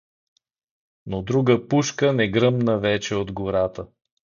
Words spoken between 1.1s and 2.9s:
друга пушка не гръмна